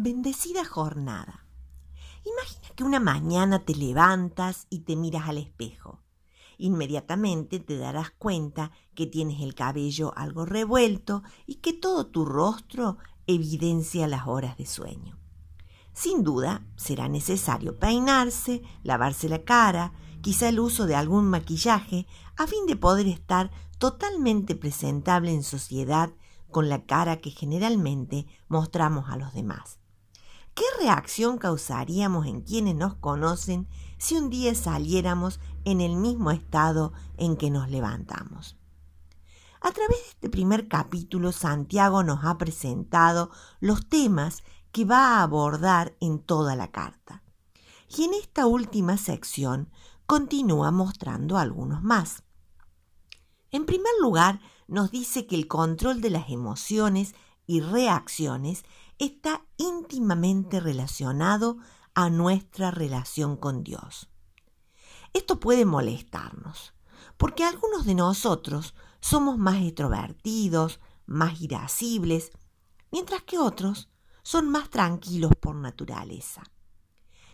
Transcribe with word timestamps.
Bendecida 0.00 0.64
jornada. 0.64 1.44
Imagina 2.24 2.68
que 2.76 2.84
una 2.84 3.00
mañana 3.00 3.64
te 3.64 3.74
levantas 3.74 4.68
y 4.70 4.82
te 4.82 4.94
miras 4.94 5.28
al 5.28 5.38
espejo. 5.38 6.04
Inmediatamente 6.56 7.58
te 7.58 7.76
darás 7.78 8.12
cuenta 8.12 8.70
que 8.94 9.08
tienes 9.08 9.40
el 9.40 9.56
cabello 9.56 10.12
algo 10.14 10.46
revuelto 10.46 11.24
y 11.46 11.56
que 11.56 11.72
todo 11.72 12.06
tu 12.06 12.24
rostro 12.24 12.98
evidencia 13.26 14.06
las 14.06 14.28
horas 14.28 14.56
de 14.56 14.66
sueño. 14.66 15.18
Sin 15.94 16.22
duda, 16.22 16.64
será 16.76 17.08
necesario 17.08 17.76
peinarse, 17.80 18.62
lavarse 18.84 19.28
la 19.28 19.42
cara, 19.42 19.94
quizá 20.20 20.48
el 20.48 20.60
uso 20.60 20.86
de 20.86 20.94
algún 20.94 21.28
maquillaje, 21.28 22.06
a 22.36 22.46
fin 22.46 22.66
de 22.66 22.76
poder 22.76 23.08
estar 23.08 23.50
totalmente 23.78 24.54
presentable 24.54 25.32
en 25.32 25.42
sociedad 25.42 26.12
con 26.52 26.68
la 26.68 26.86
cara 26.86 27.16
que 27.16 27.30
generalmente 27.30 28.28
mostramos 28.46 29.10
a 29.10 29.16
los 29.16 29.34
demás. 29.34 29.80
¿Qué 30.58 30.64
reacción 30.82 31.38
causaríamos 31.38 32.26
en 32.26 32.40
quienes 32.40 32.74
nos 32.74 32.96
conocen 32.96 33.68
si 33.96 34.16
un 34.16 34.28
día 34.28 34.56
saliéramos 34.56 35.38
en 35.64 35.80
el 35.80 35.94
mismo 35.94 36.32
estado 36.32 36.92
en 37.16 37.36
que 37.36 37.48
nos 37.48 37.70
levantamos? 37.70 38.58
A 39.60 39.70
través 39.70 39.98
de 39.98 40.08
este 40.08 40.28
primer 40.28 40.66
capítulo, 40.66 41.30
Santiago 41.30 42.02
nos 42.02 42.24
ha 42.24 42.38
presentado 42.38 43.30
los 43.60 43.88
temas 43.88 44.42
que 44.72 44.84
va 44.84 45.18
a 45.18 45.22
abordar 45.22 45.96
en 46.00 46.18
toda 46.18 46.56
la 46.56 46.72
carta. 46.72 47.22
Y 47.96 48.02
en 48.02 48.14
esta 48.14 48.46
última 48.46 48.96
sección 48.96 49.70
continúa 50.06 50.72
mostrando 50.72 51.38
algunos 51.38 51.84
más. 51.84 52.24
En 53.52 53.64
primer 53.64 53.92
lugar, 54.00 54.40
nos 54.66 54.90
dice 54.90 55.28
que 55.28 55.36
el 55.36 55.46
control 55.46 56.00
de 56.00 56.10
las 56.10 56.30
emociones 56.30 57.14
y 57.48 57.60
reacciones 57.60 58.64
está 58.98 59.42
íntimamente 59.56 60.60
relacionado 60.60 61.56
a 61.94 62.10
nuestra 62.10 62.70
relación 62.70 63.36
con 63.36 63.64
Dios. 63.64 64.08
Esto 65.14 65.40
puede 65.40 65.64
molestarnos, 65.64 66.74
porque 67.16 67.44
algunos 67.44 67.86
de 67.86 67.94
nosotros 67.94 68.74
somos 69.00 69.38
más 69.38 69.62
extrovertidos, 69.62 70.78
más 71.06 71.40
irascibles, 71.40 72.30
mientras 72.92 73.22
que 73.22 73.38
otros 73.38 73.88
son 74.22 74.50
más 74.50 74.68
tranquilos 74.68 75.32
por 75.40 75.56
naturaleza. 75.56 76.42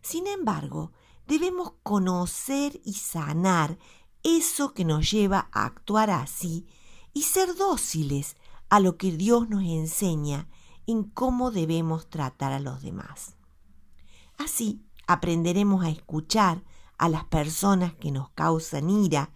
Sin 0.00 0.26
embargo, 0.26 0.90
debemos 1.26 1.74
conocer 1.82 2.80
y 2.82 2.94
sanar 2.94 3.78
eso 4.22 4.72
que 4.72 4.86
nos 4.86 5.10
lleva 5.10 5.50
a 5.52 5.66
actuar 5.66 6.08
así 6.08 6.66
y 7.12 7.24
ser 7.24 7.54
dóciles 7.56 8.36
a 8.70 8.80
lo 8.80 8.96
que 8.96 9.12
Dios 9.12 9.48
nos 9.48 9.62
enseña 9.62 10.48
en 10.86 11.04
cómo 11.04 11.50
debemos 11.50 12.08
tratar 12.08 12.52
a 12.52 12.60
los 12.60 12.82
demás. 12.82 13.36
Así 14.36 14.82
aprenderemos 15.06 15.84
a 15.84 15.90
escuchar 15.90 16.64
a 16.96 17.08
las 17.08 17.24
personas 17.24 17.94
que 17.94 18.10
nos 18.10 18.30
causan 18.30 18.90
ira 18.90 19.30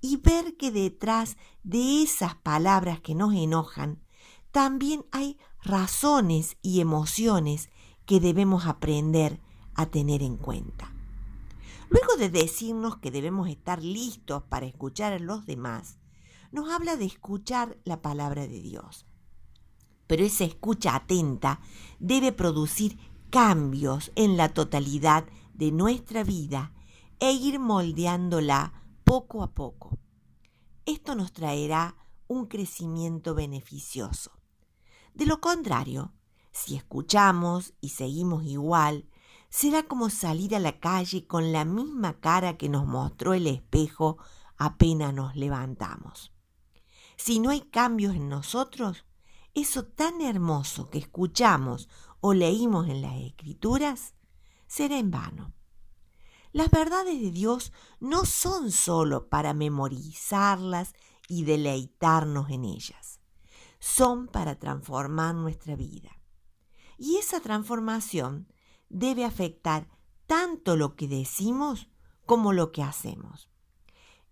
y 0.00 0.16
ver 0.18 0.56
que 0.56 0.70
detrás 0.70 1.36
de 1.62 2.02
esas 2.02 2.34
palabras 2.36 3.00
que 3.00 3.14
nos 3.14 3.34
enojan 3.34 4.02
también 4.50 5.04
hay 5.12 5.38
razones 5.62 6.56
y 6.62 6.80
emociones 6.80 7.68
que 8.06 8.20
debemos 8.20 8.66
aprender 8.66 9.40
a 9.74 9.86
tener 9.86 10.22
en 10.22 10.36
cuenta. 10.36 10.92
Luego 11.90 12.16
de 12.16 12.28
decirnos 12.28 12.96
que 12.98 13.10
debemos 13.10 13.48
estar 13.48 13.82
listos 13.82 14.42
para 14.44 14.66
escuchar 14.66 15.12
a 15.12 15.18
los 15.18 15.46
demás, 15.46 15.98
nos 16.52 16.70
habla 16.70 16.96
de 16.96 17.04
escuchar 17.04 17.78
la 17.84 18.02
palabra 18.02 18.46
de 18.46 18.60
Dios 18.60 19.08
pero 20.08 20.24
esa 20.24 20.44
escucha 20.44 20.96
atenta 20.96 21.60
debe 22.00 22.32
producir 22.32 22.98
cambios 23.30 24.10
en 24.16 24.36
la 24.36 24.48
totalidad 24.48 25.26
de 25.54 25.70
nuestra 25.70 26.24
vida 26.24 26.72
e 27.20 27.30
ir 27.30 27.60
moldeándola 27.60 28.82
poco 29.04 29.42
a 29.42 29.52
poco. 29.52 29.98
Esto 30.86 31.14
nos 31.14 31.32
traerá 31.32 31.94
un 32.26 32.46
crecimiento 32.46 33.34
beneficioso. 33.34 34.32
De 35.14 35.26
lo 35.26 35.40
contrario, 35.40 36.14
si 36.52 36.74
escuchamos 36.74 37.74
y 37.80 37.90
seguimos 37.90 38.44
igual, 38.44 39.08
será 39.50 39.82
como 39.82 40.08
salir 40.08 40.56
a 40.56 40.58
la 40.58 40.80
calle 40.80 41.26
con 41.26 41.52
la 41.52 41.66
misma 41.66 42.18
cara 42.20 42.56
que 42.56 42.70
nos 42.70 42.86
mostró 42.86 43.34
el 43.34 43.46
espejo 43.46 44.16
apenas 44.56 45.12
nos 45.12 45.36
levantamos. 45.36 46.32
Si 47.18 47.40
no 47.40 47.50
hay 47.50 47.62
cambios 47.62 48.14
en 48.14 48.28
nosotros, 48.28 49.04
eso 49.52 49.84
tan 49.84 50.20
hermoso 50.20 50.88
que 50.88 50.98
escuchamos 50.98 51.88
o 52.20 52.32
leímos 52.32 52.88
en 52.88 53.02
las 53.02 53.16
escrituras 53.16 54.14
será 54.68 54.98
en 54.98 55.10
vano. 55.10 55.52
Las 56.52 56.70
verdades 56.70 57.20
de 57.20 57.32
Dios 57.32 57.72
no 57.98 58.24
son 58.24 58.70
sólo 58.70 59.28
para 59.28 59.52
memorizarlas 59.52 60.94
y 61.28 61.44
deleitarnos 61.44 62.50
en 62.50 62.64
ellas, 62.64 63.20
son 63.80 64.28
para 64.28 64.58
transformar 64.58 65.34
nuestra 65.34 65.76
vida. 65.76 66.22
Y 66.96 67.16
esa 67.16 67.40
transformación 67.40 68.50
debe 68.88 69.24
afectar 69.24 69.88
tanto 70.26 70.76
lo 70.76 70.94
que 70.94 71.08
decimos 71.08 71.88
como 72.26 72.52
lo 72.52 72.70
que 72.70 72.82
hacemos. 72.82 73.50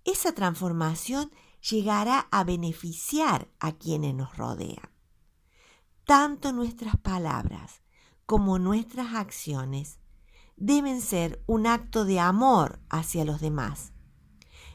Esa 0.04 0.32
transformación 0.32 1.32
llegará 1.70 2.28
a 2.30 2.44
beneficiar 2.44 3.48
a 3.60 3.72
quienes 3.72 4.14
nos 4.14 4.36
rodean 4.36 4.96
tanto 6.06 6.52
nuestras 6.52 6.96
palabras 6.96 7.82
como 8.26 8.60
nuestras 8.60 9.14
acciones 9.14 9.98
deben 10.56 11.00
ser 11.00 11.42
un 11.46 11.66
acto 11.66 12.04
de 12.04 12.20
amor 12.20 12.80
hacia 12.88 13.24
los 13.24 13.40
demás, 13.40 13.92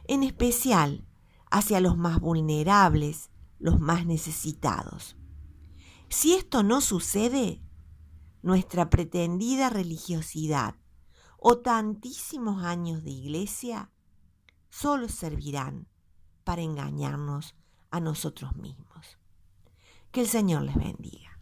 en 0.10 0.24
especial 0.24 1.08
hacia 1.50 1.80
los 1.80 1.98
más 1.98 2.20
vulnerables, 2.20 3.32
los 3.60 3.80
más 3.80 4.06
necesitados. 4.06 5.16
Si 6.10 6.34
esto 6.34 6.64
no 6.64 6.82
sucede, 6.82 7.64
nuestra 8.42 8.90
pretendida 8.90 9.70
religiosidad 9.70 10.76
o 11.38 11.60
tantísimos 11.60 12.66
años 12.66 13.04
de 13.06 13.12
iglesia 13.12 13.90
solo 14.70 15.08
servirán 15.08 15.88
para 16.52 16.64
engañarnos 16.64 17.56
a 17.92 18.02
nosotros 18.02 18.58
mismos. 18.58 19.18
Que 20.12 20.20
el 20.20 20.28
Señor 20.28 20.64
les 20.64 20.76
bendiga. 20.76 21.40